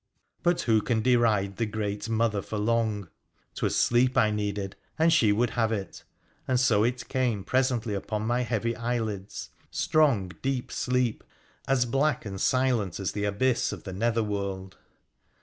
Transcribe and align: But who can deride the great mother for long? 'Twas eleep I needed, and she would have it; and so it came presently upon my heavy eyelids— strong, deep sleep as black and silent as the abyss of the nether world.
But 0.41 0.61
who 0.61 0.81
can 0.81 1.03
deride 1.03 1.57
the 1.57 1.67
great 1.67 2.09
mother 2.09 2.41
for 2.41 2.57
long? 2.57 3.09
'Twas 3.53 3.75
eleep 3.75 4.17
I 4.17 4.31
needed, 4.31 4.75
and 4.97 5.13
she 5.13 5.31
would 5.31 5.51
have 5.51 5.71
it; 5.71 6.03
and 6.47 6.59
so 6.59 6.83
it 6.83 7.07
came 7.07 7.43
presently 7.43 7.93
upon 7.93 8.25
my 8.25 8.41
heavy 8.41 8.75
eyelids— 8.75 9.51
strong, 9.69 10.29
deep 10.41 10.71
sleep 10.71 11.23
as 11.67 11.85
black 11.85 12.25
and 12.25 12.41
silent 12.41 12.99
as 12.99 13.11
the 13.11 13.25
abyss 13.25 13.71
of 13.71 13.83
the 13.83 13.93
nether 13.93 14.23
world. 14.23 14.75